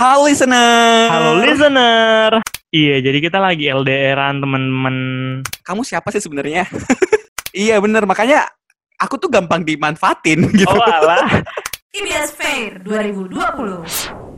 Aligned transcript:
Halo 0.00 0.32
listener. 0.32 1.12
Halo 1.12 1.44
listener. 1.44 2.40
Iya, 2.72 3.04
jadi 3.04 3.20
kita 3.20 3.36
lagi 3.36 3.68
LDRan 3.68 4.40
teman-teman. 4.40 4.96
Kamu 5.60 5.84
siapa 5.84 6.08
sih 6.08 6.24
sebenarnya? 6.24 6.64
iya 7.68 7.76
bener, 7.84 8.08
makanya 8.08 8.48
aku 8.96 9.20
tuh 9.20 9.28
gampang 9.28 9.60
dimanfaatin 9.60 10.48
gitu. 10.56 10.72
Oh 10.72 10.80
alah. 10.80 11.44
IBS 11.92 12.32
Fair 12.32 12.80
2020. 12.80 14.29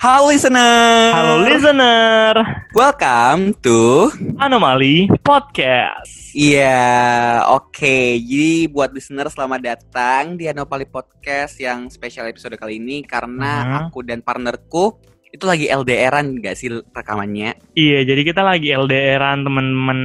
Halo 0.00 0.32
listener. 0.32 1.12
Halo 1.12 1.34
listener. 1.44 2.34
Welcome 2.72 3.52
to 3.60 4.08
Anomali 4.40 5.04
Podcast. 5.20 6.32
Iya, 6.32 7.44
oke. 7.52 8.16
Jadi 8.16 8.64
buat 8.72 8.96
listener 8.96 9.28
selamat 9.28 9.60
datang 9.60 10.40
di 10.40 10.48
Anopali 10.48 10.88
Podcast 10.88 11.60
yang 11.60 11.92
spesial 11.92 12.32
episode 12.32 12.56
kali 12.56 12.80
ini 12.80 13.04
karena 13.04 13.52
Hmm. 13.60 13.76
aku 13.92 14.00
dan 14.00 14.24
partnerku 14.24 14.96
itu 15.28 15.44
lagi 15.44 15.68
LDRan 15.68 16.40
gak 16.40 16.56
sih 16.56 16.72
rekamannya? 16.72 17.60
Iya, 17.76 18.00
jadi 18.02 18.22
kita 18.24 18.40
lagi 18.40 18.72
LDRan 18.72 19.44
teman-teman. 19.44 20.00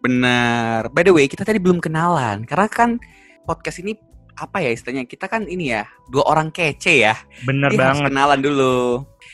Bener. 0.00 0.88
By 0.88 1.04
the 1.04 1.12
way, 1.12 1.28
kita 1.28 1.44
tadi 1.44 1.60
belum 1.60 1.84
kenalan 1.84 2.48
karena 2.48 2.64
kan 2.64 2.96
podcast 3.44 3.84
ini 3.84 3.92
apa 4.38 4.62
ya 4.62 4.70
istilahnya? 4.70 5.04
Kita 5.04 5.26
kan 5.26 5.44
ini 5.44 5.74
ya, 5.74 5.82
dua 6.08 6.22
orang 6.30 6.48
kece 6.48 7.02
ya. 7.02 7.18
Bener 7.42 7.74
Jadi 7.74 7.82
harus 7.82 7.98
banget. 8.00 8.08
kenalan 8.14 8.40
dulu. 8.40 8.78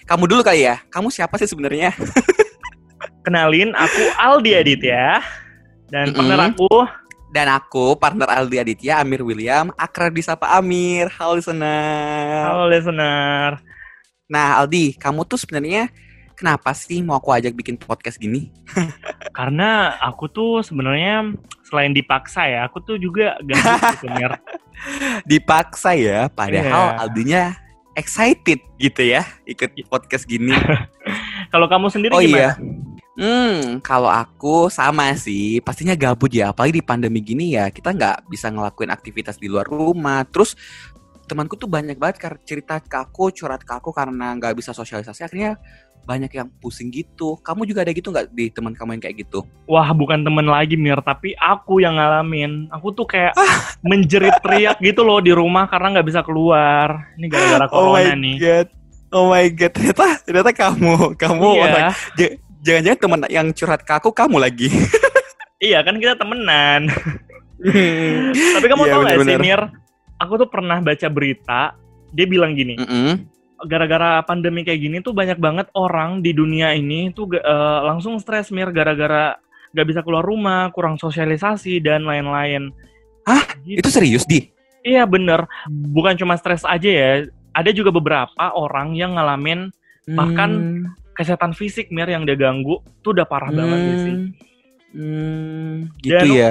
Kamu 0.05 0.29
dulu 0.29 0.45
kali 0.45 0.69
ya. 0.69 0.85
Kamu 0.93 1.09
siapa 1.09 1.41
sih 1.41 1.49
sebenarnya? 1.49 1.97
Kenalin, 3.25 3.73
aku 3.73 4.03
Aldi 4.21 4.53
Adit 4.53 4.83
ya. 4.85 5.25
Dan 5.89 6.13
Mm-mm. 6.13 6.17
partner 6.21 6.41
aku 6.53 6.73
Dan 7.35 7.49
aku, 7.51 7.87
partner 7.97 8.29
Aldi 8.31 8.57
Aditya, 8.63 9.01
Amir 9.03 9.25
William, 9.25 9.73
akrab 9.75 10.13
disapa 10.15 10.55
Amir. 10.55 11.09
Halo 11.19 11.41
listener. 11.41 12.47
Halo 12.47 12.69
listener. 12.69 13.59
Nah 14.29 14.61
Aldi, 14.63 14.95
kamu 15.01 15.25
tuh 15.27 15.41
sebenarnya 15.41 15.89
kenapa 16.37 16.71
sih 16.77 17.01
mau 17.03 17.17
aku 17.19 17.33
ajak 17.35 17.57
bikin 17.57 17.75
podcast 17.75 18.21
gini? 18.21 18.53
Karena 19.39 19.99
aku 19.99 20.31
tuh 20.31 20.61
sebenarnya 20.63 21.33
selain 21.65 21.91
dipaksa 21.91 22.45
ya, 22.47 22.69
aku 22.69 22.79
tuh 22.85 23.01
juga 23.01 23.35
gitu, 23.43 24.07
Mir. 24.15 24.37
Dipaksa 25.27 25.97
ya, 25.97 26.29
padahal 26.31 26.93
Iya. 26.95 27.01
Aldinya 27.03 27.43
excited 27.95 28.61
gitu 28.79 29.03
ya 29.03 29.27
ikut 29.47 29.71
podcast 29.87 30.27
gini. 30.27 30.55
Kalau 31.53 31.71
kamu 31.71 31.87
sendiri 31.91 32.13
oh 32.15 32.21
gimana? 32.21 32.59
iya. 32.59 32.83
Hmm, 33.15 33.79
kalau 33.79 34.11
aku 34.11 34.67
sama 34.75 35.15
sih, 35.15 35.63
pastinya 35.63 35.95
gabut 35.95 36.35
ya. 36.35 36.51
Apalagi 36.51 36.83
di 36.83 36.83
pandemi 36.83 37.23
gini 37.23 37.55
ya, 37.55 37.71
kita 37.71 37.95
nggak 37.95 38.27
bisa 38.27 38.51
ngelakuin 38.51 38.91
aktivitas 38.91 39.39
di 39.39 39.47
luar 39.47 39.71
rumah. 39.71 40.27
Terus 40.27 40.59
temanku 41.25 41.57
tuh 41.57 41.67
banyak 41.67 41.97
banget 41.97 42.17
kar- 42.19 42.43
cerita 42.43 42.79
ke 42.79 42.97
aku, 42.97 43.31
curhat 43.31 43.65
ke 43.65 43.73
aku 43.73 43.91
karena 43.91 44.37
nggak 44.37 44.55
bisa 44.55 44.71
sosialisasi. 44.71 45.25
Akhirnya 45.25 45.57
banyak 46.05 46.29
yang 46.31 46.49
pusing 46.61 46.93
gitu. 46.93 47.41
Kamu 47.41 47.65
juga 47.65 47.81
ada 47.81 47.91
gitu 47.91 48.13
nggak 48.13 48.29
di 48.31 48.53
teman 48.53 48.77
kamu 48.77 49.01
yang 49.01 49.03
kayak 49.03 49.17
gitu? 49.25 49.41
Wah, 49.65 49.89
bukan 49.91 50.21
temen 50.21 50.45
lagi 50.45 50.77
Mir, 50.77 51.01
tapi 51.01 51.33
aku 51.35 51.81
yang 51.81 51.97
ngalamin. 51.97 52.69
Aku 52.71 52.93
tuh 52.93 53.09
kayak 53.09 53.33
menjerit 53.81 54.37
teriak 54.45 54.77
gitu 54.79 55.01
loh 55.01 55.19
di 55.19 55.33
rumah 55.33 55.65
karena 55.65 55.97
nggak 55.97 56.07
bisa 56.07 56.21
keluar. 56.21 57.09
Ini 57.17 57.27
gara-gara 57.27 57.67
corona 57.69 58.13
nih. 58.15 58.37
god. 58.37 58.69
Oh 59.15 59.31
my 59.31 59.47
god, 59.47 59.71
ternyata 59.71 60.07
ternyata 60.27 60.51
kamu, 60.51 61.15
kamu 61.15 61.47
Iya, 61.55 61.63
orang 61.63 61.83
jangan-jangan 62.67 62.99
teman 62.99 63.21
yang 63.31 63.47
curhat 63.55 63.87
ke 63.87 63.93
aku 63.95 64.11
kamu 64.11 64.43
lagi. 64.43 64.67
iya 65.63 65.87
kan 65.87 66.03
kita 66.03 66.19
temenan. 66.19 66.91
Tapi 68.59 68.67
kamu 68.67 68.83
Iya, 68.85 68.93
tau 68.93 69.01
gak 69.07 69.19
sih. 69.23 69.39
Mir? 69.39 69.61
Aku 70.23 70.39
tuh 70.39 70.49
pernah 70.49 70.79
baca 70.79 71.09
berita, 71.11 71.75
dia 72.15 72.27
bilang 72.27 72.55
gini, 72.55 72.79
Mm-mm. 72.79 73.27
gara-gara 73.67 74.23
pandemi 74.23 74.63
kayak 74.63 74.81
gini 74.81 74.97
tuh 75.03 75.11
banyak 75.11 75.39
banget 75.39 75.67
orang 75.75 76.23
di 76.23 76.31
dunia 76.31 76.73
ini 76.73 77.11
tuh 77.11 77.31
eh, 77.35 77.81
langsung 77.85 78.17
stres 78.23 78.55
Mir 78.55 78.71
gara-gara 78.71 79.35
gak 79.75 79.87
bisa 79.91 80.01
keluar 80.07 80.23
rumah, 80.23 80.71
kurang 80.71 80.95
sosialisasi 80.97 81.83
dan 81.83 82.07
lain-lain. 82.07 82.71
Hah? 83.27 83.43
Gitu. 83.67 83.83
Itu 83.83 83.91
serius 83.91 84.23
di? 84.23 84.53
Iya 84.85 85.09
bener, 85.09 85.49
bukan 85.67 86.15
cuma 86.15 86.37
stres 86.37 86.63
aja 86.63 86.87
ya, 86.87 87.11
ada 87.57 87.71
juga 87.73 87.89
beberapa 87.89 88.53
orang 88.53 88.93
yang 88.95 89.17
ngalamin 89.17 89.73
Bahkan 90.05 90.51
Hmm. 90.53 90.85
kesehatan 91.17 91.57
fisik 91.57 91.89
Mir 91.89 92.05
yang 92.05 92.29
dia 92.29 92.37
ganggu 92.37 92.85
tuh 93.01 93.17
udah 93.17 93.25
parah 93.25 93.49
banget 93.49 93.79
ya 93.81 93.97
sih. 94.05 94.15
Hmm, 94.93 95.89
gitu 96.05 96.13
Dan- 96.29 96.37
ya. 96.37 96.51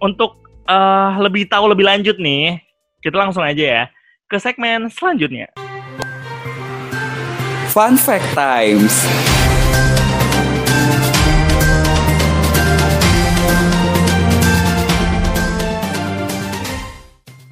Untuk 0.00 0.40
eh, 0.64 1.10
lebih 1.20 1.48
tahu 1.48 1.68
lebih 1.68 1.84
lanjut 1.84 2.16
nih, 2.16 2.60
kita 2.98 3.14
langsung 3.14 3.46
aja 3.46 3.62
ya 3.62 3.82
ke 4.28 4.36
segmen 4.36 4.90
selanjutnya. 4.90 5.48
Fun 7.70 7.94
fact 7.94 8.26
times. 8.34 9.06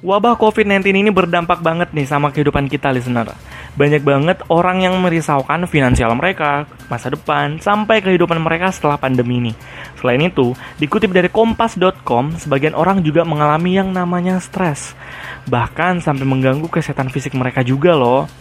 Wabah 0.07 0.39
COVID-19 0.39 0.87
ini 1.03 1.11
berdampak 1.11 1.59
banget 1.59 1.91
nih 1.91 2.07
sama 2.07 2.31
kehidupan 2.31 2.71
kita 2.71 2.95
listener. 2.95 3.27
Banyak 3.75 4.07
banget 4.07 4.39
orang 4.47 4.79
yang 4.79 4.95
merisaukan 5.03 5.67
finansial 5.67 6.15
mereka, 6.15 6.63
masa 6.87 7.11
depan, 7.11 7.59
sampai 7.59 7.99
kehidupan 7.99 8.39
mereka 8.39 8.71
setelah 8.71 8.95
pandemi 8.95 9.43
ini. 9.43 9.51
Selain 9.99 10.23
itu, 10.23 10.55
dikutip 10.79 11.11
dari 11.11 11.27
kompas.com, 11.27 12.39
sebagian 12.39 12.71
orang 12.71 13.03
juga 13.03 13.27
mengalami 13.27 13.75
yang 13.75 13.91
namanya 13.91 14.39
stres. 14.39 14.95
Bahkan 15.43 15.99
sampai 15.99 16.23
mengganggu 16.23 16.71
kesehatan 16.71 17.11
fisik 17.11 17.35
mereka 17.35 17.59
juga 17.67 17.91
loh. 17.91 18.31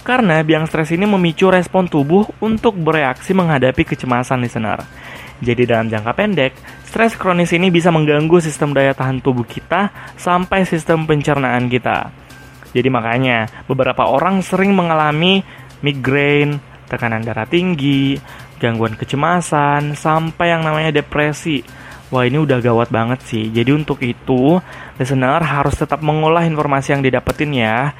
Karena 0.00 0.40
biang 0.40 0.64
stres 0.64 0.88
ini 0.96 1.04
memicu 1.04 1.52
respon 1.52 1.84
tubuh 1.84 2.24
untuk 2.40 2.80
bereaksi 2.80 3.36
menghadapi 3.36 3.84
kecemasan 3.84 4.40
listener. 4.40 4.80
Jadi 5.40 5.64
dalam 5.64 5.88
jangka 5.88 6.12
pendek, 6.12 6.52
stres 6.84 7.16
kronis 7.16 7.52
ini 7.56 7.72
bisa 7.72 7.88
mengganggu 7.88 8.44
sistem 8.44 8.76
daya 8.76 8.92
tahan 8.92 9.24
tubuh 9.24 9.48
kita 9.48 9.88
sampai 10.20 10.68
sistem 10.68 11.08
pencernaan 11.08 11.66
kita. 11.72 12.12
Jadi 12.70 12.88
makanya 12.92 13.48
beberapa 13.66 14.06
orang 14.06 14.44
sering 14.44 14.76
mengalami 14.76 15.42
migrain, 15.80 16.60
tekanan 16.86 17.24
darah 17.24 17.48
tinggi, 17.48 18.20
gangguan 18.60 18.94
kecemasan, 18.94 19.96
sampai 19.96 20.52
yang 20.52 20.62
namanya 20.62 21.02
depresi. 21.02 21.64
Wah 22.10 22.26
ini 22.26 22.42
udah 22.42 22.58
gawat 22.60 22.90
banget 22.90 23.22
sih. 23.24 23.48
Jadi 23.48 23.70
untuk 23.70 24.02
itu, 24.02 24.58
listener 24.98 25.40
harus 25.40 25.78
tetap 25.78 26.02
mengolah 26.02 26.42
informasi 26.44 26.98
yang 26.98 27.02
didapetin 27.06 27.54
ya 27.54 27.94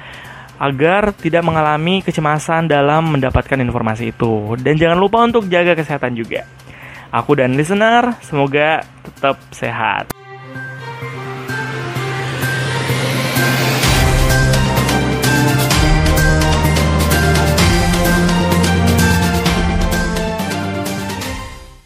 agar 0.61 1.09
tidak 1.17 1.41
mengalami 1.41 2.05
kecemasan 2.05 2.69
dalam 2.69 3.17
mendapatkan 3.17 3.57
informasi 3.57 4.13
itu. 4.13 4.53
Dan 4.61 4.77
jangan 4.77 4.99
lupa 5.01 5.25
untuk 5.25 5.49
jaga 5.49 5.73
kesehatan 5.73 6.13
juga. 6.13 6.45
Aku 7.11 7.35
dan 7.35 7.59
listener, 7.59 8.15
semoga 8.23 8.87
tetap 9.03 9.35
sehat. 9.51 10.07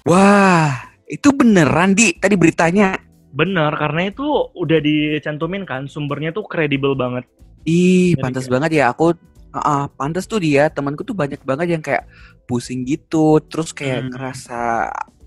Wah, 0.06 0.70
itu 1.10 1.34
beneran 1.34 1.98
di 1.98 2.14
tadi 2.14 2.38
beritanya. 2.38 2.94
Bener, 3.36 3.74
karena 3.76 4.14
itu 4.14 4.24
udah 4.54 4.80
dicantumin 4.80 5.66
kan, 5.66 5.90
sumbernya 5.90 6.30
tuh 6.32 6.46
kredibel 6.46 6.94
banget. 6.94 7.26
Ih, 7.66 8.14
Jadi 8.14 8.22
pantas 8.22 8.46
kayak- 8.46 8.54
banget 8.54 8.72
ya 8.78 8.86
aku. 8.94 9.18
Ah, 9.56 9.88
pantas 9.90 10.28
tuh 10.30 10.44
dia. 10.44 10.68
Temanku 10.70 11.02
tuh 11.02 11.16
banyak 11.18 11.42
banget 11.42 11.68
yang 11.74 11.82
kayak 11.82 12.06
pusing 12.46 12.86
gitu, 12.86 13.40
terus 13.50 13.74
kayak 13.74 14.06
Hmm. 14.06 14.10
ngerasa 14.14 14.62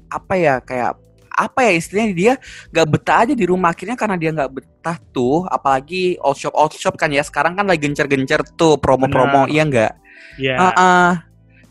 apa 0.08 0.34
ya, 0.37 0.60
kayak 0.60 0.96
apa 1.38 1.70
ya 1.70 1.72
istilahnya 1.78 2.12
dia 2.19 2.32
nggak 2.75 2.87
betah 2.99 3.19
aja 3.22 3.34
di 3.38 3.46
rumah 3.46 3.70
akhirnya 3.70 3.94
karena 3.94 4.19
dia 4.19 4.34
nggak 4.34 4.58
betah 4.58 4.99
tuh 5.14 5.46
apalagi 5.46 6.19
all 6.19 6.34
shop 6.34 6.50
all 6.50 6.66
shop 6.66 6.99
kan 6.99 7.14
ya 7.14 7.22
sekarang 7.22 7.55
kan 7.55 7.62
lagi 7.62 7.87
gencar-gencar 7.87 8.43
tuh 8.58 8.75
promo-promo 8.75 9.46
iya 9.46 9.62
nggak 9.62 9.93
Ya, 10.38 10.55
Ah, 10.55 10.75
ah. 10.78 11.10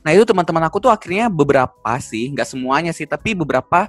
Nah 0.03 0.11
itu 0.11 0.27
teman-teman 0.27 0.63
aku 0.67 0.83
tuh 0.83 0.91
akhirnya 0.91 1.31
beberapa 1.31 1.91
sih, 2.03 2.31
nggak 2.35 2.47
semuanya 2.47 2.91
sih, 2.91 3.07
tapi 3.07 3.31
beberapa 3.31 3.87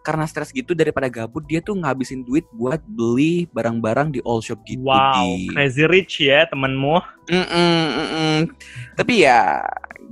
karena 0.00 0.24
stres 0.24 0.48
gitu 0.48 0.72
daripada 0.72 1.12
gabut 1.12 1.44
dia 1.44 1.60
tuh 1.60 1.76
ngabisin 1.76 2.24
duit 2.24 2.48
buat 2.56 2.80
beli 2.88 3.44
barang-barang 3.52 4.16
di 4.16 4.20
all 4.24 4.40
shop 4.40 4.64
gitu. 4.64 4.80
wow, 4.80 5.12
Di. 5.12 5.52
crazy 5.52 5.84
rich 5.84 6.24
ya 6.24 6.48
temenmu. 6.48 6.98
Mm-mm, 7.28 7.82
mm-mm. 8.00 8.36
Tapi 8.96 9.28
ya 9.28 9.60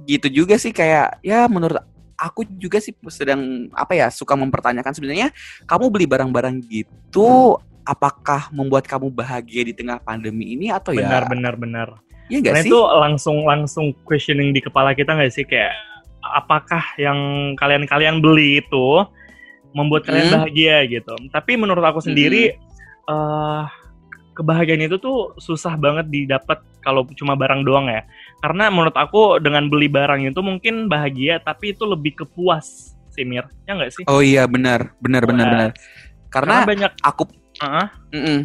gitu 0.05 0.29
juga 0.29 0.61
sih 0.61 0.75
kayak 0.77 1.25
ya 1.25 1.49
menurut 1.49 1.81
aku 2.19 2.43
juga 2.59 2.83
sih 2.83 2.91
sedang 3.07 3.71
apa 3.73 3.95
ya 3.95 4.11
suka 4.11 4.35
mempertanyakan 4.35 4.91
sebenarnya 4.91 5.31
kamu 5.65 5.87
beli 5.89 6.07
barang-barang 6.11 6.57
gitu 6.67 7.57
apakah 7.87 8.51
membuat 8.51 8.85
kamu 8.85 9.09
bahagia 9.09 9.63
di 9.65 9.73
tengah 9.73 9.97
pandemi 10.03 10.53
ini 10.53 10.69
atau 10.69 10.93
Benar, 10.93 11.25
ya 11.25 11.31
benar, 11.31 11.55
benar. 11.57 11.89
ya 12.29 12.43
nggak 12.43 12.53
Karena 12.53 12.65
sih? 12.67 12.71
itu 12.75 12.81
langsung 12.83 13.37
langsung 13.47 13.87
questioning 14.05 14.53
di 14.53 14.61
kepala 14.61 14.93
kita 14.93 15.17
nggak 15.17 15.33
sih 15.33 15.47
kayak 15.47 15.73
apakah 16.21 16.83
yang 17.01 17.17
kalian-kalian 17.57 18.21
beli 18.21 18.61
itu 18.61 19.07
membuat 19.73 20.05
kalian 20.05 20.29
Hmm. 20.29 20.37
bahagia 20.43 20.85
gitu. 20.85 21.15
Tapi 21.31 21.57
menurut 21.57 21.81
aku 21.81 22.01
sendiri 22.03 22.53
eh 23.09 23.63
kebahagiaan 24.39 24.87
itu 24.87 25.03
tuh 25.03 25.35
susah 25.43 25.75
banget 25.75 26.07
didapat 26.07 26.63
kalau 26.79 27.03
cuma 27.19 27.35
barang 27.35 27.67
doang 27.67 27.91
ya. 27.91 28.07
Karena 28.39 28.71
menurut 28.71 28.95
aku 28.95 29.43
dengan 29.43 29.67
beli 29.67 29.91
barang 29.91 30.23
itu 30.31 30.39
mungkin 30.39 30.87
bahagia 30.87 31.43
tapi 31.43 31.75
itu 31.75 31.83
lebih 31.83 32.23
ke 32.23 32.25
puas 32.25 32.95
sih 33.11 33.27
Mir. 33.27 33.51
Ya 33.67 33.75
nggak 33.75 33.91
sih? 33.91 34.05
Oh 34.07 34.23
iya 34.23 34.47
benar, 34.47 34.95
benar 35.03 35.27
benar 35.27 35.47
benar. 35.51 35.71
Karena 36.31 36.63
Karena 36.63 36.69
banyak 36.71 36.93
aku 37.03 37.23
Heeh. 37.59 37.87
Mm-mm. 38.15 38.39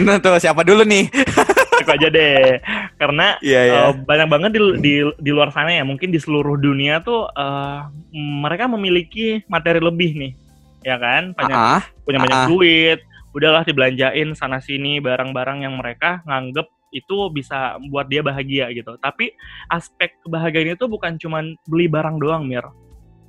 Nah, 0.00 0.16
tuh 0.24 0.40
siapa 0.40 0.64
dulu 0.64 0.80
nih? 0.88 1.12
aku 1.84 1.90
aja 1.92 2.08
deh. 2.08 2.56
Karena 2.96 3.36
Iya 3.44 3.60
ya. 3.68 3.80
Eh, 3.92 3.92
banyak 4.00 4.28
banget 4.32 4.50
di, 4.56 4.60
di 4.80 4.94
di 5.04 5.30
luar 5.32 5.52
sana 5.52 5.72
ya 5.72 5.84
mungkin 5.84 6.08
di 6.08 6.16
seluruh 6.16 6.56
dunia 6.56 7.04
tuh 7.04 7.28
eh, 7.28 7.80
mereka 8.16 8.64
memiliki 8.64 9.44
materi 9.46 9.84
lebih 9.84 10.16
nih 10.16 10.32
ya 10.80 10.96
kan 10.96 11.36
banyak 11.36 11.56
Ah, 11.56 11.82
punya 12.08 12.18
banyak 12.24 12.40
ah. 12.40 12.48
duit 12.48 13.00
udahlah 13.34 13.62
dibelanjain 13.62 14.34
sana 14.34 14.58
sini 14.58 14.98
barang-barang 14.98 15.62
yang 15.62 15.78
mereka 15.78 16.22
nganggep 16.26 16.66
itu 16.90 17.30
bisa 17.30 17.78
buat 17.90 18.10
dia 18.10 18.20
bahagia 18.20 18.70
gitu. 18.74 18.98
Tapi 18.98 19.34
aspek 19.70 20.18
kebahagiaan 20.26 20.74
itu 20.74 20.86
bukan 20.90 21.16
cuman 21.16 21.54
beli 21.70 21.86
barang 21.86 22.18
doang 22.18 22.46
mir. 22.46 22.66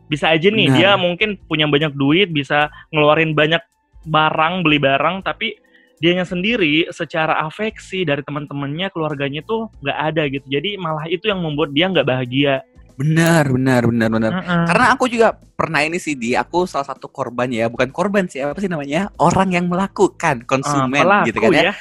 Bisa 0.10 0.34
aja 0.34 0.50
nih 0.50 0.68
Benar. 0.68 0.78
dia 0.78 0.92
mungkin 0.98 1.40
punya 1.48 1.70
banyak 1.70 1.94
duit 1.96 2.34
bisa 2.34 2.68
ngeluarin 2.92 3.32
banyak 3.32 3.62
barang 4.10 4.66
beli 4.66 4.82
barang 4.82 5.24
tapi 5.24 5.56
dianya 6.02 6.26
sendiri 6.26 6.90
secara 6.90 7.46
afeksi 7.46 8.02
dari 8.02 8.26
teman-temannya 8.26 8.90
keluarganya 8.90 9.46
tuh 9.46 9.70
nggak 9.86 9.98
ada 10.12 10.24
gitu. 10.34 10.46
Jadi 10.50 10.76
malah 10.82 11.06
itu 11.06 11.30
yang 11.30 11.46
membuat 11.46 11.72
dia 11.78 11.86
nggak 11.94 12.10
bahagia 12.10 12.66
benar 12.96 13.48
benar 13.50 13.82
benar 13.88 14.10
benar. 14.10 14.32
Mm-mm. 14.42 14.64
Karena 14.68 14.86
aku 14.94 15.06
juga 15.08 15.34
pernah 15.34 15.82
ini 15.82 15.98
sih 15.98 16.18
di 16.18 16.34
aku 16.34 16.66
salah 16.66 16.88
satu 16.88 17.08
korban 17.08 17.48
ya, 17.50 17.68
bukan 17.68 17.90
korban 17.94 18.26
sih 18.26 18.42
apa 18.42 18.58
sih 18.58 18.68
namanya? 18.72 19.12
Orang 19.18 19.54
yang 19.54 19.70
melakukan 19.70 20.42
Ah, 20.42 20.48
konsumen 20.48 21.04
pelaku 21.04 21.28
gitu 21.32 21.40
kan 21.42 21.52
ya. 21.54 21.74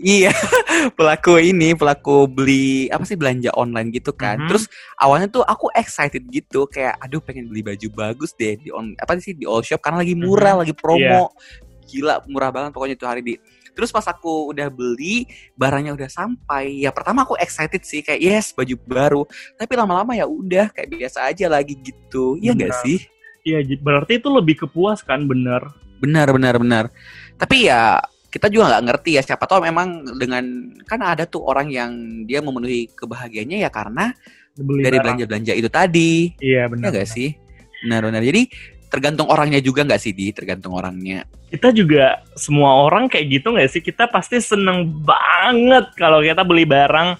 Iya, 0.00 0.32
pelaku 0.98 1.36
ini 1.44 1.76
pelaku 1.76 2.24
beli 2.24 2.88
apa 2.88 3.04
sih 3.04 3.20
belanja 3.20 3.52
online 3.52 3.92
gitu 3.92 4.16
kan. 4.16 4.40
Mhm. 4.40 4.48
Terus 4.48 4.64
awalnya 4.96 5.28
tuh 5.28 5.44
aku 5.44 5.68
excited 5.76 6.24
gitu 6.32 6.64
kayak 6.64 6.96
aduh 7.04 7.20
pengen 7.20 7.52
beli 7.52 7.60
baju 7.60 7.86
bagus 7.92 8.32
deh 8.32 8.56
di 8.56 8.72
on 8.72 8.96
apa 8.96 9.20
sih 9.20 9.36
di 9.36 9.44
all 9.44 9.60
shop 9.60 9.84
karena 9.84 10.00
lagi 10.00 10.16
murah, 10.16 10.56
Mhm. 10.56 10.60
lagi 10.64 10.72
promo. 10.72 11.36
Gila 11.84 12.24
murah 12.32 12.48
banget 12.48 12.70
pokoknya 12.72 12.96
itu 12.96 13.04
hari 13.04 13.20
di. 13.20 13.34
Terus 13.80 13.88
pas 13.88 14.04
aku 14.04 14.52
udah 14.52 14.68
beli, 14.68 15.24
barangnya 15.56 15.96
udah 15.96 16.12
sampai. 16.12 16.84
Ya 16.84 16.92
pertama 16.92 17.24
aku 17.24 17.40
excited 17.40 17.80
sih 17.80 18.04
kayak 18.04 18.20
yes 18.20 18.52
baju 18.52 18.76
baru. 18.84 19.22
Tapi 19.56 19.72
lama-lama 19.72 20.12
ya 20.12 20.28
udah 20.28 20.68
kayak 20.68 20.92
biasa 20.92 21.32
aja 21.32 21.48
lagi 21.48 21.80
gitu. 21.80 22.36
Iya 22.36 22.52
nggak 22.52 22.72
Benar. 22.76 22.84
sih? 22.84 22.98
Iya, 23.40 23.64
berarti 23.80 24.20
itu 24.20 24.28
lebih 24.28 24.68
kepuas 24.68 25.00
kan 25.00 25.24
bener. 25.24 25.64
Benar 25.96 26.28
benar 26.28 26.60
benar. 26.60 26.84
Tapi 27.40 27.72
ya 27.72 27.96
kita 28.28 28.52
juga 28.52 28.68
nggak 28.76 28.84
ngerti 28.84 29.10
ya 29.16 29.22
siapa 29.24 29.48
tahu 29.48 29.64
memang 29.64 30.04
dengan 30.20 30.44
kan 30.84 31.00
ada 31.00 31.24
tuh 31.24 31.48
orang 31.48 31.72
yang 31.72 31.90
dia 32.28 32.44
memenuhi 32.44 32.92
kebahagiaannya 32.92 33.64
ya 33.64 33.72
karena 33.72 34.12
Beli 34.60 34.84
dari 34.84 35.00
barang. 35.00 35.24
belanja-belanja 35.24 35.52
itu 35.56 35.68
tadi. 35.72 36.12
Iya 36.36 36.68
Ya 36.68 36.70
benar. 36.70 36.92
nggak 36.92 37.08
sih? 37.08 37.32
Benar-benar. 37.88 38.20
Jadi 38.20 38.42
tergantung 38.90 39.30
orangnya 39.30 39.62
juga 39.62 39.86
nggak 39.86 39.96
sih 39.96 40.10
di 40.10 40.34
tergantung 40.34 40.74
orangnya. 40.74 41.22
Kita 41.46 41.70
juga 41.70 42.18
semua 42.34 42.82
orang 42.82 43.06
kayak 43.06 43.26
gitu 43.30 43.54
nggak 43.54 43.70
sih? 43.70 43.80
Kita 43.80 44.10
pasti 44.10 44.42
seneng 44.42 44.84
banget 45.00 45.94
kalau 45.94 46.18
kita 46.20 46.42
beli 46.42 46.66
barang. 46.66 47.14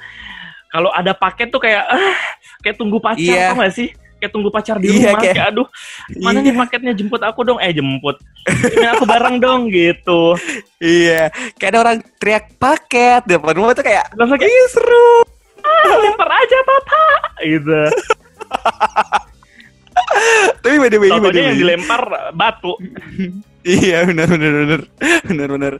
Kalau 0.68 0.90
ada 0.90 1.14
paket 1.14 1.48
tuh 1.48 1.58
kayak 1.58 1.82
ah, 1.82 2.14
kayak 2.60 2.74
tunggu 2.74 2.98
pacar 2.98 3.22
Iya. 3.22 3.50
tau 3.50 3.58
nggak 3.58 3.74
sih? 3.74 3.88
Kayak 4.20 4.32
tunggu 4.36 4.50
pacar 4.50 4.76
di 4.76 4.86
Iya, 4.86 4.94
rumah. 5.08 5.16
kayak- 5.16 5.34
Kayak, 5.34 5.48
aduh, 5.48 5.66
mana 6.20 6.36
Iya. 6.36 6.44
nih 6.44 6.54
paketnya 6.54 6.92
jemput 6.92 7.22
aku 7.22 7.40
dong? 7.40 7.58
Eh 7.58 7.72
jemput. 7.72 8.16
Ini 8.46 8.86
aku 8.92 9.04
bareng 9.04 9.36
dong 9.38 9.60
gitu. 9.70 10.36
Iya, 10.76 11.30
kayak 11.56 11.70
ada 11.70 11.78
orang 11.80 11.96
teriak 12.18 12.44
paket 12.54 13.22
di 13.24 13.32
depan 13.32 13.54
rumah 13.56 13.72
tuh 13.72 13.80
kayak 13.80 14.12
Langsung 14.14 14.36
kayak 14.36 14.52
seru. 14.68 15.10
ah, 15.60 15.94
lempar 15.98 16.28
aja 16.28 16.58
papa 16.62 17.02
gitu. 17.40 17.80
Tapi 20.60 20.76
by 20.76 20.88
the 20.92 20.98
way, 21.00 21.10
by 21.10 21.30
the 21.32 21.40
yang 21.40 21.58
dilempar 21.58 22.32
batu. 22.36 22.76
Iya 23.60 24.08
benar 24.08 24.24
benar 24.24 24.52
benar 24.56 24.80
benar 25.28 25.48
benar. 25.52 25.72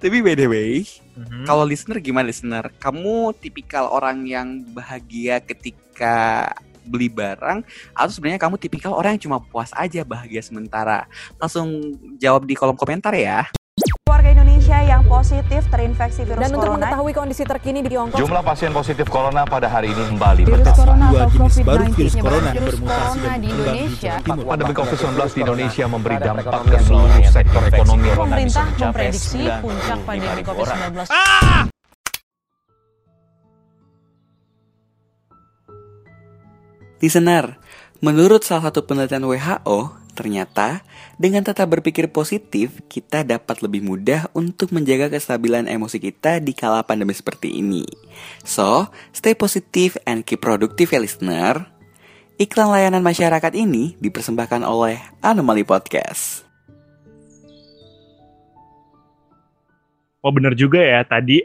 Tapi 0.00 0.24
by 0.24 0.32
the 0.32 0.48
way, 0.48 0.88
Mhm. 1.16 1.44
kalau 1.44 1.68
listener 1.68 2.00
gimana 2.00 2.32
listener? 2.32 2.72
Kamu 2.80 3.36
tipikal 3.36 3.92
orang 3.92 4.24
yang 4.24 4.64
bahagia 4.72 5.44
ketika 5.44 6.48
beli 6.88 7.12
barang 7.12 7.60
atau 7.92 8.08
sebenarnya 8.08 8.40
kamu 8.40 8.56
tipikal 8.56 8.96
orang 8.96 9.20
yang 9.20 9.28
cuma 9.28 9.38
puas 9.44 9.68
aja 9.76 10.00
bahagia 10.00 10.40
sementara? 10.40 11.04
Langsung 11.36 11.68
jawab 12.16 12.48
di 12.48 12.56
kolom 12.56 12.72
komentar 12.72 13.12
ya. 13.12 13.44
Yang 14.86 15.02
positif 15.02 15.66
terinfeksi 15.66 16.22
virus 16.22 16.42
Dan 16.46 16.50
untuk 16.54 16.70
corona 16.70 16.78
mengetahui 16.78 17.12
kondisi 17.12 17.42
terkini 17.42 17.78
di 17.82 17.90
Tiongkok, 17.90 18.18
Jumlah 18.22 18.42
pasien 18.46 18.70
positif 18.70 19.06
corona 19.10 19.42
pada 19.42 19.66
hari 19.66 19.90
ini 19.90 20.02
kembali 20.14 20.42
Virus 20.46 20.54
bertambah. 20.62 20.78
corona 20.78 21.06
Dua 21.06 21.18
atau 21.18 21.30
jenis 21.34 21.54
baru 21.66 21.84
COVID-19 21.86 21.96
virus 21.98 22.14
corona 22.22 22.50
bermutasi 22.54 23.18
dan 23.18 23.38
di 23.42 23.48
Indonesia. 23.50 24.12
Pandemi 24.22 24.72
COVID-19 24.78 25.18
di 25.26 25.40
Indonesia 25.42 25.84
memberi 25.90 26.16
dampak 26.22 26.60
ke 26.70 26.76
seluruh 26.86 27.24
sektor 27.26 27.62
ekonomi. 27.66 28.08
Pemerintah 28.14 28.66
memprediksi 28.78 29.42
puncak 29.58 29.98
pandemi 30.06 30.42
COVID-19 30.46 30.94
Listener, 36.96 37.60
menurut 38.00 38.42
salah 38.42 38.68
satu 38.68 38.84
penelitian 38.84 39.24
WHO, 39.24 39.92
ternyata 40.16 40.80
dengan 41.20 41.44
tetap 41.44 41.68
berpikir 41.72 42.12
positif, 42.12 42.80
kita 42.88 43.24
dapat 43.24 43.64
lebih 43.64 43.84
mudah 43.84 44.28
untuk 44.36 44.72
menjaga 44.72 45.08
kestabilan 45.12 45.68
emosi 45.68 46.00
kita 46.00 46.40
di 46.40 46.52
kala 46.52 46.84
pandemi 46.84 47.16
seperti 47.16 47.60
ini. 47.60 47.84
So, 48.44 48.88
stay 49.16 49.32
positive 49.32 49.96
and 50.04 50.24
keep 50.24 50.44
productive 50.44 50.92
ya 50.92 51.00
listener. 51.00 51.68
Iklan 52.36 52.68
layanan 52.68 53.00
masyarakat 53.00 53.52
ini 53.56 53.96
dipersembahkan 53.96 54.60
oleh 54.60 55.00
Anomaly 55.24 55.64
Podcast. 55.64 56.44
Oh 60.20 60.34
bener 60.34 60.52
juga 60.52 60.82
ya 60.84 61.00
tadi. 61.06 61.40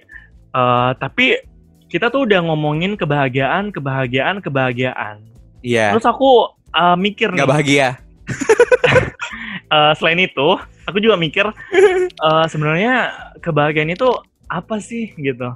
Eh, 0.52 0.92
tapi 1.00 1.40
kita 1.88 2.12
tuh 2.12 2.28
udah 2.28 2.44
ngomongin 2.44 3.00
kebahagiaan, 3.00 3.72
kebahagiaan, 3.72 4.44
kebahagiaan. 4.44 5.31
Iya. 5.62 5.98
Terus 5.98 6.08
aku 6.10 6.52
eh, 6.74 6.98
mikir 6.98 7.34
nih, 7.34 7.38
Nggak 7.42 7.52
bahagia. 7.52 7.88
eh, 9.76 9.92
selain 9.98 10.20
itu, 10.22 10.50
aku 10.86 10.98
juga 10.98 11.16
mikir 11.18 11.46
eh, 12.28 12.46
sebenarnya 12.50 13.14
kebahagiaan 13.40 13.94
itu 13.94 14.10
apa 14.52 14.78
sih 14.84 15.14
gitu. 15.16 15.54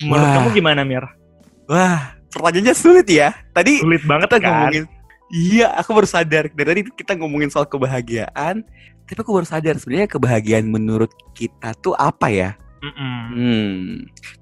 Menurut 0.00 0.28
Wah. 0.28 0.34
kamu 0.40 0.48
gimana 0.56 0.80
Mir? 0.86 1.04
Wah, 1.68 2.16
pertanyaannya 2.32 2.74
sulit 2.74 3.06
ya. 3.10 3.36
Tadi 3.52 3.84
Sulit 3.84 4.00
banget 4.08 4.32
kita 4.32 4.38
kan? 4.40 4.48
ngomongin 4.48 4.84
Iya, 5.30 5.70
aku 5.78 5.94
baru 5.94 6.10
sadar 6.10 6.50
dari 6.50 6.66
tadi 6.66 6.82
kita 6.90 7.14
ngomongin 7.14 7.54
soal 7.54 7.62
kebahagiaan, 7.62 8.66
tapi 9.06 9.18
aku 9.22 9.30
baru 9.30 9.46
sadar 9.46 9.78
sebenarnya 9.78 10.10
kebahagiaan 10.10 10.66
menurut 10.66 11.14
kita 11.38 11.70
tuh 11.78 11.94
apa 11.94 12.26
ya? 12.34 12.58
Mm-mm. 12.82 13.18
Hmm, 13.30 13.78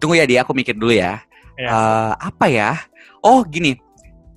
tunggu 0.01 0.17
ya 0.17 0.25
dia, 0.25 0.41
aku 0.49 0.57
mikir 0.57 0.73
dulu 0.73 0.97
ya. 0.97 1.21
Ya. 1.61 1.69
Eh, 1.69 2.13
apa 2.33 2.49
ya? 2.49 2.81
Oh 3.21 3.45
gini, 3.45 3.77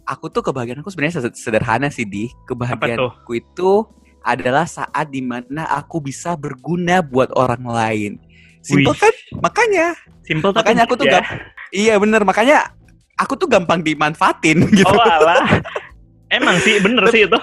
aku 0.05 0.29
tuh 0.29 0.41
kebahagiaan 0.41 0.81
aku 0.81 0.91
sebenarnya 0.91 1.24
sed- 1.24 1.38
sederhana 1.38 1.88
sih 1.89 2.05
di. 2.05 2.27
Kebahagiaanku 2.46 3.31
itu 3.34 3.86
adalah 4.22 4.70
saat 4.70 5.10
di 5.10 5.22
mana 5.25 5.65
aku 5.65 5.98
bisa 6.01 6.38
berguna 6.38 7.01
buat 7.01 7.34
orang 7.34 7.63
lain. 7.65 8.12
Simpel 8.62 8.93
Wih. 8.93 9.01
kan? 9.01 9.13
Makanya, 9.41 9.86
Simple 10.22 10.53
tapi 10.53 10.58
makanya 10.62 10.81
aku 10.86 10.93
tuh 10.93 11.05
ya. 11.10 11.13
gak, 11.17 11.25
iya 11.74 11.93
bener, 11.98 12.22
makanya 12.22 12.58
aku 13.17 13.34
tuh 13.34 13.50
gampang 13.50 13.81
dimanfaatin 13.81 14.62
gitu. 14.77 14.86
Oh 14.86 15.01
alah. 15.01 15.62
Emang 16.29 16.62
sih 16.62 16.77
bener 16.77 17.10
sih 17.10 17.25
itu. 17.25 17.39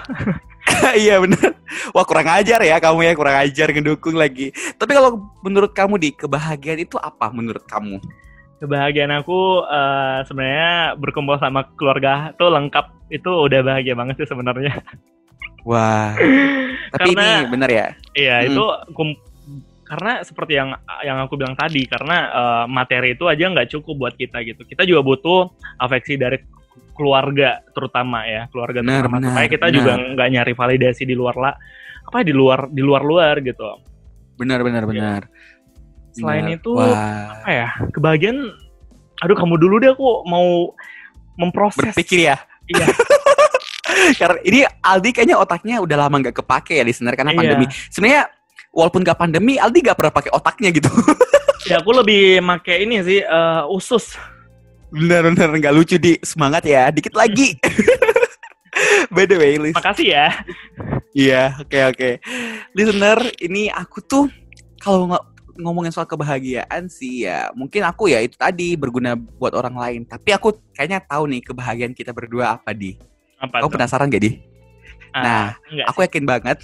iya 1.04 1.18
bener. 1.18 1.58
Wah 1.90 2.06
kurang 2.06 2.30
ajar 2.30 2.62
ya 2.62 2.78
kamu 2.78 3.04
ya 3.04 3.12
kurang 3.18 3.36
ajar 3.42 3.66
ngedukung 3.74 4.14
lagi. 4.14 4.54
Tapi 4.78 4.94
kalau 4.94 5.26
menurut 5.42 5.74
kamu 5.74 5.98
di 5.98 6.10
kebahagiaan 6.14 6.80
itu 6.80 6.94
apa 6.96 7.28
menurut 7.34 7.66
kamu? 7.66 7.98
Kebahagiaan 8.58 9.14
aku 9.14 9.38
eh, 9.64 10.18
sebenarnya 10.24 10.72
berkumpul 10.94 11.38
sama 11.38 11.66
keluarga 11.74 12.34
tuh 12.34 12.50
lengkap. 12.50 12.90
Itu 13.08 13.46
udah 13.46 13.60
bahagia 13.62 13.94
banget 13.94 14.18
sih 14.18 14.28
sebenarnya. 14.28 14.82
Wah. 15.62 16.14
Tapi 16.94 17.12
Karena- 17.12 17.40
ini 17.40 17.48
bener 17.48 17.70
ya. 17.70 17.86
Iya 18.12 18.36
Hmm. 18.40 18.48
itu 18.48 18.64
kum- 18.92 19.20
karena 19.84 20.20
seperti 20.20 20.52
yang 20.52 20.76
yang 21.00 21.16
aku 21.18 21.34
bilang 21.34 21.54
tadi 21.54 21.86
karena 21.86 22.16
eh, 22.28 22.64
materi 22.66 23.14
itu 23.14 23.24
aja 23.24 23.46
nggak 23.46 23.70
cukup 23.72 23.94
buat 23.96 24.14
kita 24.14 24.42
gitu. 24.42 24.64
Kita 24.64 24.82
juga 24.82 25.00
butuh 25.00 25.48
afeksi 25.78 26.16
dari 26.16 26.36
keluarga 26.92 27.62
terutama 27.70 28.26
ya 28.26 28.50
keluarga 28.50 28.82
Benar, 28.82 29.06
terutama 29.06 29.16
benar, 29.16 29.28
supaya 29.30 29.46
kita 29.48 29.66
benar. 29.66 29.76
juga 29.78 29.92
nggak 30.12 30.28
nyari 30.34 30.52
validasi 30.52 31.02
di 31.06 31.14
luar 31.14 31.36
lah 31.38 31.54
apa 32.02 32.18
di 32.20 32.34
luar 32.34 32.66
di 32.66 32.82
luar 32.82 33.02
luar 33.02 33.38
gitu. 33.38 33.64
Benar 34.34 34.60
benar 34.60 34.82
Iya. 34.82 34.90
benar. 34.90 35.22
Selain 36.14 36.46
itu 36.48 36.72
Wah. 36.74 37.36
apa 37.40 37.48
ya 37.50 37.68
kebahagiaan. 37.92 38.38
Aduh 39.18 39.34
kamu 39.34 39.54
dulu 39.58 39.82
deh 39.82 39.90
aku 39.92 40.22
mau 40.26 40.72
memproses. 41.38 41.94
Berpikir 41.94 42.30
ya. 42.30 42.36
Iya. 42.68 42.86
Karena 44.20 44.38
ini 44.46 44.60
Aldi 44.64 45.10
kayaknya 45.10 45.36
otaknya 45.40 45.82
udah 45.82 45.96
lama 46.06 46.16
nggak 46.22 46.36
kepake 46.38 46.78
ya 46.78 46.84
listener 46.86 47.14
karena 47.18 47.34
Iya. 47.34 47.38
pandemi. 47.40 47.66
Sebenarnya 47.90 48.22
walaupun 48.70 49.00
nggak 49.02 49.18
pandemi, 49.18 49.58
Aldi 49.58 49.78
nggak 49.82 49.98
pernah 49.98 50.12
pakai 50.14 50.30
otaknya 50.32 50.70
gitu. 50.72 50.90
Ya 51.66 51.84
aku 51.84 51.90
lebih 51.92 52.40
make 52.40 52.70
ini 52.80 53.02
sih 53.04 53.20
eh, 53.20 53.62
usus. 53.68 54.16
Bener-bener 54.88 55.52
nggak 55.52 55.74
lucu 55.74 56.00
di 56.00 56.16
semangat 56.24 56.64
ya. 56.64 56.88
Dikit 56.88 57.12
lagi. 57.12 57.60
By 59.12 59.28
the 59.28 59.36
way, 59.36 59.60
Lis. 59.60 59.76
Makasih 59.76 60.08
ya. 60.16 60.32
Iya, 61.12 61.58
oke 61.60 61.78
oke. 61.92 62.10
Listener, 62.72 63.18
ini 63.42 63.68
aku 63.68 64.00
tuh 64.00 64.30
kalau 64.80 65.12
nggak 65.12 65.24
ngomongin 65.58 65.90
soal 65.90 66.06
kebahagiaan 66.06 66.86
sih 66.86 67.26
ya, 67.26 67.50
mungkin 67.52 67.82
aku 67.82 68.06
ya 68.06 68.22
itu 68.22 68.34
tadi 68.34 68.78
berguna 68.78 69.12
buat 69.14 69.52
orang 69.52 69.74
lain. 69.74 70.00
Tapi 70.02 70.30
aku 70.30 70.54
kayaknya 70.72 71.02
tahu 71.02 71.26
nih 71.26 71.42
kebahagiaan 71.42 71.92
kita 71.92 72.14
berdua 72.14 72.54
apa 72.54 72.70
di. 72.70 72.94
Apa 73.36 73.60
Kamu 73.60 73.66
tuh? 73.66 73.74
penasaran 73.74 74.06
gak 74.06 74.22
di? 74.22 74.38
Ah, 75.10 75.20
Nah, 75.20 75.44
enggak 75.68 75.86
aku 75.86 75.98
yakin 76.02 76.24
banget. 76.24 76.58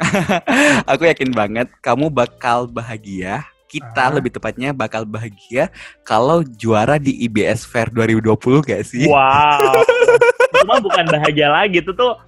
aku 0.90 1.02
yakin 1.04 1.30
banget 1.30 1.68
kamu 1.80 2.08
bakal 2.08 2.66
bahagia. 2.66 3.42
Kita 3.66 4.10
Ah. 4.10 4.10
lebih 4.10 4.30
tepatnya 4.30 4.74
bakal 4.74 5.06
bahagia 5.06 5.70
kalau 6.02 6.42
juara 6.42 6.98
di 6.98 7.14
IBS 7.22 7.62
Fair 7.62 7.86
2020 7.86 8.26
gak 8.60 8.82
sih? 8.82 9.06
Wow. 9.06 9.78
itu 10.50 10.66
mah 10.66 10.82
bukan 10.82 11.06
bahagia 11.06 11.46
lagi 11.48 11.78
itu 11.78 11.94
tuh 11.94 12.18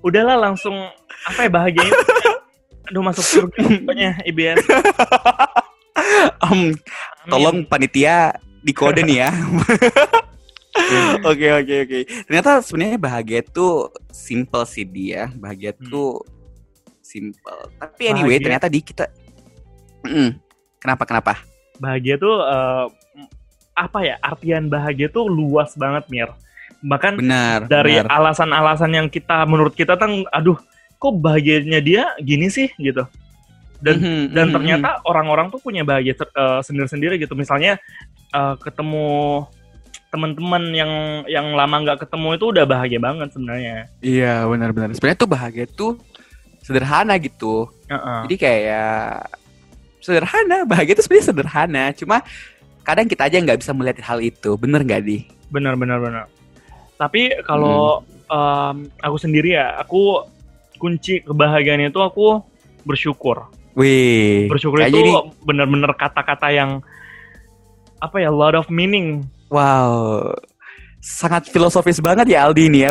udahlah 0.00 0.38
langsung 0.40 0.72
apa 1.24 1.40
ya 1.40 1.50
bahagianya 1.50 1.92
aduh 2.84 3.02
masuk 3.02 3.24
surga 3.24 3.60
pokoknya 3.82 4.10
IBS 4.24 4.60
Em, 6.44 6.74
tolong 7.30 7.62
panitia 7.64 8.34
dikode 8.60 9.06
nih 9.06 9.24
ya. 9.24 9.30
Oke 11.22 11.46
oke 11.54 11.74
oke. 11.86 11.98
Ternyata 12.26 12.58
sebenarnya 12.58 12.98
bahagia 12.98 13.38
itu 13.46 13.86
simple 14.10 14.66
sih 14.66 14.82
dia. 14.82 15.30
Bahagia 15.38 15.70
itu 15.70 16.18
simple. 16.98 17.70
Tapi 17.78 18.10
anyway, 18.10 18.36
Bahagia. 18.36 18.42
ternyata 18.42 18.66
di 18.66 18.80
kita 18.82 19.06
Mm-mm. 20.02 20.34
Kenapa 20.82 21.06
kenapa? 21.06 21.32
bahagia 21.78 22.14
tuh 22.18 22.38
eh, 22.38 22.86
apa 23.74 23.98
ya 24.06 24.14
artian 24.22 24.70
bahagia 24.70 25.10
tuh 25.10 25.26
luas 25.26 25.74
banget 25.74 26.06
mir 26.06 26.28
bahkan 26.84 27.18
Benar. 27.18 27.66
dari 27.66 27.98
alasan-alasan 27.98 28.92
yang 28.94 29.08
kita 29.10 29.42
menurut 29.48 29.74
kita 29.74 29.98
kan 29.98 30.22
aduh 30.30 30.54
kok 31.04 31.20
bahagianya 31.20 31.84
dia 31.84 32.16
gini 32.24 32.48
sih 32.48 32.72
gitu 32.80 33.04
dan 33.84 34.00
Mhm, 34.00 34.32
dan 34.32 34.46
mhm, 34.48 34.54
ternyata 34.56 34.90
orang-orang 35.04 35.52
tuh 35.52 35.60
punya 35.60 35.84
bahagia 35.84 36.16
eh, 36.16 36.60
sendiri-sendiri 36.64 37.20
gitu 37.20 37.36
misalnya 37.36 37.76
eh, 38.32 38.54
ketemu 38.64 39.44
teman-teman 40.08 40.62
yang 40.72 40.92
yang 41.28 41.52
lama 41.52 41.84
nggak 41.84 42.06
ketemu 42.06 42.38
itu 42.40 42.44
udah 42.54 42.64
bahagia 42.64 43.02
banget 43.02 43.34
sebenarnya 43.34 43.90
Iya 43.98 44.46
benar-benar. 44.46 44.94
Sebenarnya 44.94 45.18
tuh 45.18 45.30
bahagia 45.30 45.66
tuh 45.66 45.98
sederhana 46.62 47.18
gitu. 47.18 47.66
Heeh. 47.90 48.20
Jadi 48.30 48.36
kayak 48.38 49.26
sederhana. 49.98 50.62
Bahagia 50.70 50.94
itu 50.94 51.02
sebenarnya 51.02 51.26
sederhana. 51.34 51.84
Cuma 51.98 52.22
kadang 52.86 53.10
kita 53.10 53.26
aja 53.26 53.42
nggak 53.42 53.58
bisa 53.58 53.74
melihat 53.74 54.06
hal 54.06 54.22
itu. 54.22 54.54
Bener 54.54 54.86
nggak 54.86 55.02
di? 55.02 55.26
benar 55.54 55.78
benar 55.78 55.98
benar 56.02 56.26
tapi 56.98 57.30
kalau 57.46 58.02
em, 58.26 58.90
aku 58.98 59.16
sendiri 59.22 59.54
ya 59.54 59.78
aku 59.78 60.26
kunci 60.76 61.20
kebahagiaan 61.20 61.82
itu 61.82 61.98
aku 61.98 62.42
bersyukur 62.82 63.48
Wih. 63.74 64.46
bersyukur 64.46 64.78
itu 64.80 64.94
ini- 64.94 65.14
benar-benar 65.42 65.94
kata-kata 65.94 66.48
yang 66.48 66.78
apa 67.98 68.16
ya 68.18 68.28
lot 68.28 68.54
of 68.54 68.68
meaning 68.68 69.24
Wow, 69.48 70.34
sangat 70.98 71.46
filosofis 71.46 72.02
banget 72.02 72.26
ya 72.28 72.42
Aldi 72.42 72.66
ini 72.66 72.82
ya. 72.82 72.90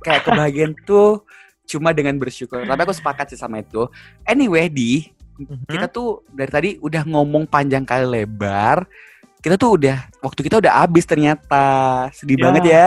Kayak 0.00 0.24
kebahagiaan 0.24 0.72
tuh 0.82 1.20
cuma 1.68 1.92
dengan 1.92 2.16
bersyukur. 2.16 2.64
Tapi 2.64 2.80
aku 2.80 2.96
sepakat 2.96 3.28
sih 3.28 3.36
sama 3.36 3.60
itu. 3.60 3.84
Anyway, 4.24 4.72
di 4.72 5.04
kita 5.68 5.84
tuh 5.86 6.24
dari 6.30 6.48
tadi 6.48 6.70
udah 6.80 7.04
ngomong 7.04 7.44
panjang 7.44 7.84
kali 7.84 8.08
lebar. 8.08 8.88
Kita 9.38 9.60
tuh 9.60 9.76
udah 9.76 10.00
waktu 10.18 10.40
kita 10.40 10.56
udah 10.58 10.72
habis 10.80 11.04
ternyata. 11.04 11.66
Sedih 12.10 12.40
Ya, 12.40 12.42
banget 12.42 12.62
ya. 12.64 12.86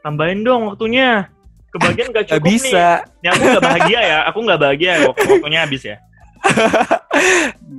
tambahin 0.00 0.42
dong 0.42 0.70
waktunya 0.70 1.26
kebahagiaan 1.72 2.10
gak 2.12 2.24
Gak 2.28 2.38
cukup 2.38 2.46
nih 2.46 2.54
bisa. 2.60 2.86
Ini 3.24 3.28
aku 3.32 3.42
nggak 3.48 3.64
bahagia 3.64 4.00
ya 4.00 4.18
aku 4.28 4.38
nggak 4.44 4.60
bahagia 4.60 4.90
ya 4.92 5.00
waktu 5.08 5.26
waktunya 5.32 5.60
habis 5.64 5.82
ya 5.82 5.96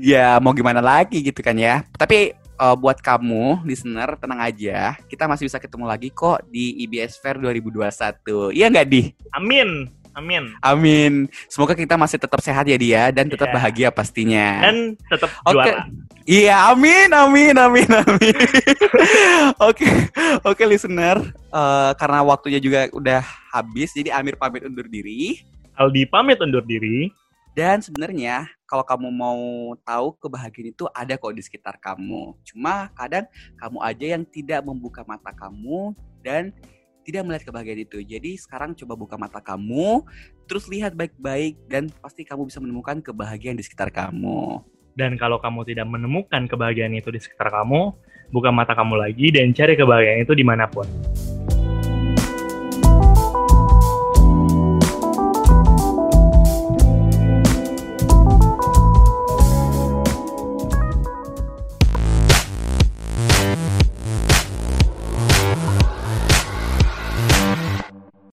Ya 0.03 0.27
mau 0.39 0.51
gimana 0.51 0.83
lagi 0.83 1.19
gitu 1.23 1.39
kan 1.39 1.55
ya. 1.55 1.83
Tapi 1.95 2.35
eh, 2.35 2.75
buat 2.79 2.99
kamu 2.99 3.63
listener 3.63 4.15
tenang 4.19 4.39
aja. 4.43 4.95
Kita 5.07 5.27
masih 5.27 5.47
bisa 5.47 5.59
ketemu 5.59 5.85
lagi 5.87 6.11
kok 6.11 6.43
di 6.51 6.83
IBS 6.87 7.19
Fair 7.19 7.39
2021. 7.39 8.55
Iya 8.55 8.67
nggak 8.71 8.87
di? 8.87 9.11
amin 9.33 10.02
amin 10.13 10.43
Amin. 10.61 11.13
Semoga 11.49 11.73
kita 11.73 11.97
masih 11.97 12.21
tetap 12.21 12.39
sehat 12.39 12.65
ya 12.65 12.77
dia 12.77 13.03
dan 13.09 13.27
tetap 13.27 13.49
Iya. 13.49 13.55
bahagia 13.55 13.89
pastinya. 13.89 14.61
dan 14.69 14.95
tetap 15.09 15.29
Oke. 15.43 15.53
juara 15.57 15.85
Iya, 16.23 16.71
amin, 16.71 17.11
amin, 17.11 17.51
amin, 17.51 17.89
amin. 17.91 18.35
Oke, 19.67 19.83
oke 20.39 20.63
listener. 20.63 21.19
Eh, 21.51 21.91
karena 21.99 22.23
waktunya 22.23 22.63
juga 22.63 22.87
udah 22.95 23.19
habis, 23.51 23.91
jadi 23.91 24.15
Amir 24.15 24.39
pamit 24.39 24.63
undur 24.63 24.87
diri. 24.87 25.43
Aldi 25.75 26.07
pamit 26.07 26.39
undur 26.39 26.63
diri 26.63 27.11
Dan 27.51 27.83
sebenarnya 27.83 28.47
kalau 28.65 28.81
kamu 28.81 29.11
mau 29.13 29.37
tahu 29.85 30.15
kebahagiaan 30.17 30.71
itu 30.71 30.87
ada 30.89 31.13
kok 31.13 31.35
di 31.35 31.43
sekitar 31.43 31.75
kamu. 31.77 32.33
Cuma 32.41 32.87
kadang 32.95 33.27
kamu 33.59 33.77
aja 33.77 34.05
yang 34.17 34.23
tidak 34.25 34.65
membuka 34.65 35.05
mata 35.05 35.29
kamu 35.29 35.93
dan 36.25 36.49
tidak 37.03 37.27
melihat 37.27 37.43
kebahagiaan 37.51 37.83
itu. 37.83 37.99
Jadi 38.01 38.39
sekarang 38.39 38.73
coba 38.73 38.93
buka 38.95 39.15
mata 39.19 39.43
kamu, 39.43 40.07
terus 40.47 40.65
lihat 40.71 40.95
baik-baik 40.95 41.59
dan 41.67 41.91
pasti 42.01 42.23
kamu 42.23 42.47
bisa 42.47 42.63
menemukan 42.63 43.03
kebahagiaan 43.03 43.59
di 43.59 43.63
sekitar 43.63 43.91
kamu. 43.91 44.63
Dan 44.95 45.19
kalau 45.19 45.41
kamu 45.41 45.67
tidak 45.67 45.89
menemukan 45.89 46.47
kebahagiaan 46.47 46.95
itu 46.95 47.09
di 47.11 47.19
sekitar 47.19 47.51
kamu, 47.51 47.91
buka 48.31 48.49
mata 48.49 48.73
kamu 48.73 48.97
lagi 48.97 49.29
dan 49.29 49.51
cari 49.51 49.73
kebahagiaan 49.75 50.23
itu 50.23 50.33
di 50.33 50.45
mana 50.45 50.65
pun. 50.69 50.85